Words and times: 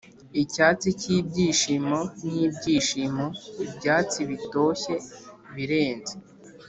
icyatsi 0.43 0.87
cyibyishimo 1.01 1.99
nibyishimo, 2.27 3.25
ibyatsi 3.65 4.19
bitoshye 4.29 4.95
birenze, 5.55 6.15